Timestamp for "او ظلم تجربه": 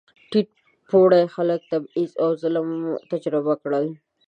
2.23-3.53